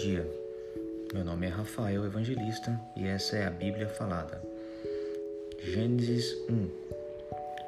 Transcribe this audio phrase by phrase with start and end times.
[0.00, 0.26] dia.
[1.12, 4.40] Meu nome é Rafael Evangelista e essa é a Bíblia Falada.
[5.62, 6.68] Gênesis 1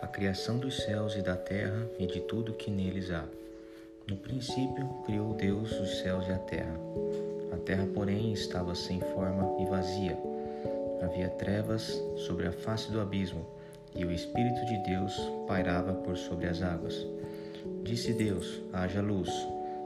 [0.00, 3.26] A criação dos céus e da terra e de tudo que neles há.
[4.08, 6.74] No princípio criou Deus os céus e a terra.
[7.52, 10.16] A terra, porém, estava sem forma e vazia.
[11.02, 13.46] Havia trevas sobre a face do abismo
[13.94, 15.14] e o Espírito de Deus
[15.46, 17.06] pairava por sobre as águas.
[17.82, 19.28] Disse Deus: haja luz,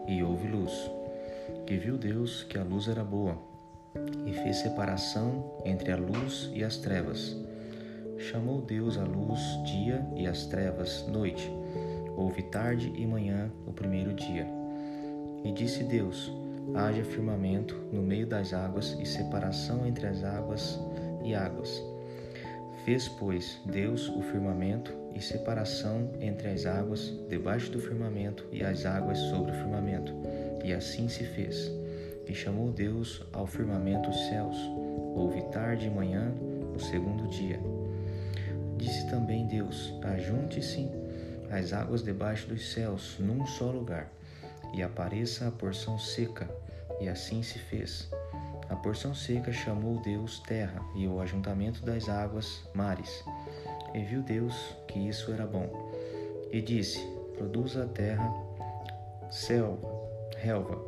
[0.07, 0.98] e houve luz.
[1.67, 3.39] E viu Deus que a luz era boa,
[4.27, 7.37] e fez separação entre a luz e as trevas.
[8.19, 11.51] Chamou Deus a luz dia e as trevas noite.
[12.17, 14.47] Houve tarde e manhã o primeiro dia.
[15.45, 16.33] E disse Deus:
[16.75, 20.79] haja firmamento no meio das águas e separação entre as águas
[21.23, 21.83] e águas.
[22.85, 28.87] Fez, pois, Deus o firmamento e separação entre as águas debaixo do firmamento e as
[28.87, 30.13] águas sobre o firmamento.
[30.65, 31.71] E assim se fez.
[32.27, 34.57] E chamou Deus ao firmamento os céus.
[35.15, 36.33] Houve tarde e manhã,
[36.75, 37.59] o segundo dia.
[38.77, 40.89] Disse também Deus: Ajunte-se
[41.51, 44.13] as águas debaixo dos céus num só lugar,
[44.75, 46.49] e apareça a porção seca.
[47.01, 48.11] E assim se fez.
[48.69, 53.25] A porção seca chamou Deus terra, e o ajuntamento das águas mares.
[53.95, 55.71] E viu Deus que isso era bom.
[56.53, 57.01] E disse:
[57.37, 58.31] Produza a terra
[59.31, 59.87] selva,
[60.39, 60.79] relva,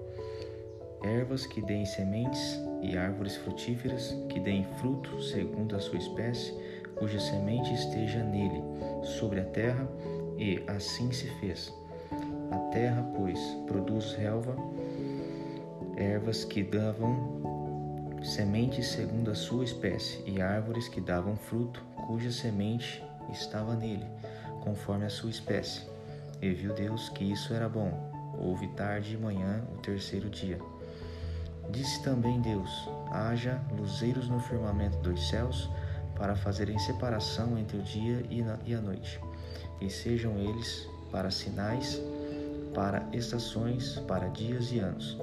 [1.03, 6.55] ervas que deem sementes e árvores frutíferas que deem fruto segundo a sua espécie,
[6.97, 8.63] cuja semente esteja nele,
[9.03, 9.89] sobre a terra,
[10.37, 11.73] e assim se fez.
[12.51, 14.57] A terra, pois, produz relva,
[15.97, 17.41] ervas que davam
[18.23, 24.07] sementes segundo a sua espécie, e árvores que davam fruto, cuja semente estava nele,
[24.63, 25.83] conforme a sua espécie.
[26.43, 28.20] E viu Deus que isso era bom.
[28.41, 30.59] Houve tarde e manhã o terceiro dia.
[31.71, 35.71] Disse também Deus: haja luzeiros no firmamento dos céus,
[36.17, 38.25] para fazerem separação entre o dia
[38.65, 39.21] e a noite,
[39.81, 42.01] e sejam eles para sinais,
[42.75, 45.19] para estações, para dias e anos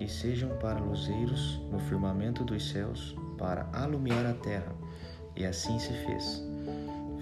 [0.00, 4.72] e sejam para luzeiros no firmamento dos céus, para alumiar a terra.
[5.36, 6.42] E assim se fez.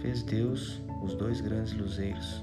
[0.00, 2.42] Fez Deus os dois grandes luzeiros,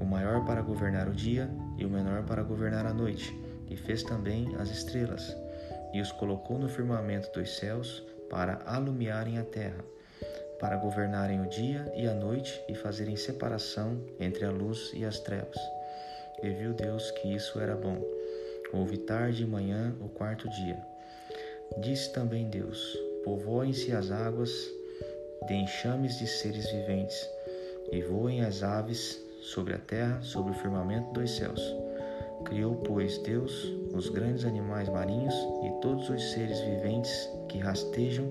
[0.00, 3.34] o maior para governar o dia e o menor para governar a noite,
[3.68, 5.36] e fez também as estrelas,
[5.92, 9.84] e os colocou no firmamento dos céus para alumiarem a terra,
[10.58, 15.20] para governarem o dia e a noite e fazerem separação entre a luz e as
[15.20, 15.58] trevas.
[16.42, 18.02] E viu Deus que isso era bom.
[18.72, 20.78] Houve tarde e manhã o quarto dia.
[21.78, 24.50] Disse também Deus: Povoem-se as águas
[25.46, 27.28] de enxames de seres viventes,
[27.92, 31.62] e voem as aves sobre a terra, sobre o firmamento dos céus.
[32.44, 35.34] Criou, pois, Deus os grandes animais marinhos
[35.64, 38.30] e todos os seres viventes que rastejam,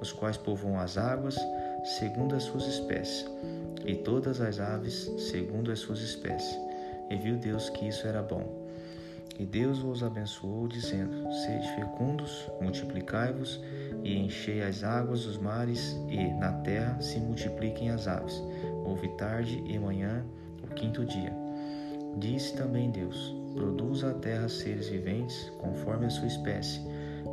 [0.00, 1.36] os quais povoam as águas,
[1.98, 3.26] segundo as suas espécies,
[3.84, 6.58] e todas as aves, segundo as suas espécies.
[7.10, 8.62] E viu Deus que isso era bom.
[9.38, 13.60] E Deus vos abençoou, dizendo: Sede fecundos, multiplicai-vos
[14.02, 18.42] e enchei as águas dos mares, e na terra se multipliquem as aves.
[18.84, 20.24] Houve tarde e manhã,
[20.72, 21.32] quinto dia.
[22.18, 26.80] Disse também Deus: Produza a terra seres viventes, conforme a sua espécie,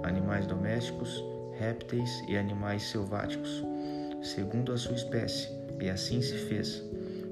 [0.03, 1.23] animais domésticos,
[1.57, 3.63] répteis e animais selváticos,
[4.21, 5.49] segundo a sua espécie.
[5.81, 6.83] E assim se fez.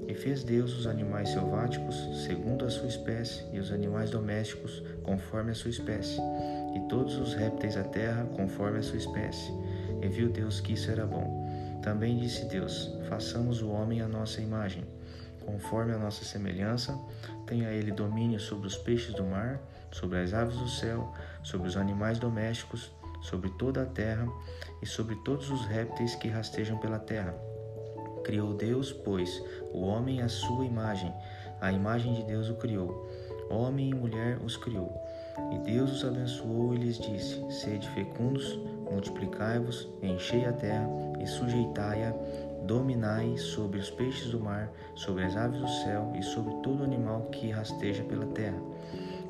[0.06, 5.50] E fez Deus os animais selváticos segundo a sua espécie, e os animais domésticos conforme
[5.50, 6.18] a sua espécie,
[6.74, 9.52] e todos os répteis da terra conforme a sua espécie.
[10.00, 11.46] E viu Deus que isso era bom.
[11.82, 14.84] Também disse Deus: Façamos o homem à nossa imagem,
[15.48, 16.94] conforme a nossa semelhança,
[17.46, 19.58] tenha ele domínio sobre os peixes do mar,
[19.90, 21.10] sobre as aves do céu,
[21.42, 22.92] sobre os animais domésticos,
[23.22, 24.28] sobre toda a terra
[24.82, 27.34] e sobre todos os répteis que rastejam pela terra
[28.28, 29.42] Criou Deus, pois,
[29.72, 31.10] o homem à sua imagem,
[31.62, 33.10] a imagem de Deus o criou.
[33.48, 34.92] Homem e mulher os criou.
[35.50, 38.54] E Deus os abençoou e lhes disse: Sede fecundos,
[38.90, 40.86] multiplicai-vos, enchei a terra
[41.18, 42.12] e sujeitai-a,
[42.62, 47.22] dominai sobre os peixes do mar, sobre as aves do céu e sobre todo animal
[47.32, 48.60] que rasteja pela terra.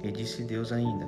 [0.02, 1.06] E disse Deus ainda: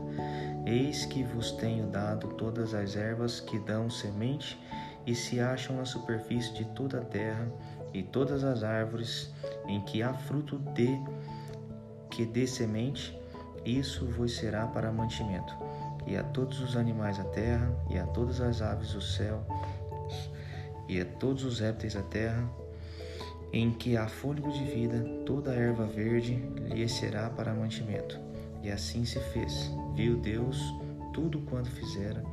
[0.67, 4.59] Eis que vos tenho dado todas as ervas que dão semente
[5.07, 7.47] e se acham na superfície de toda a terra,
[7.93, 9.33] e todas as árvores
[9.67, 11.01] em que há fruto de
[12.11, 13.19] que dê semente,
[13.65, 15.55] isso vos será para mantimento.
[16.07, 19.45] E a todos os animais da terra, e a todas as aves do céu,
[20.91, 22.51] e a todos os répteis da terra,
[23.53, 26.35] em que há fôlego de vida, toda a erva verde
[26.69, 28.19] lhe será para mantimento.
[28.61, 29.71] E assim se fez.
[29.95, 30.59] Viu Deus
[31.15, 32.25] tudo quanto fizera,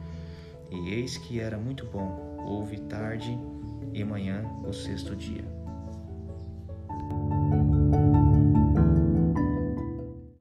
[0.71, 2.35] e eis que era muito bom.
[2.47, 3.37] Houve tarde
[3.93, 5.56] e manhã o sexto dia.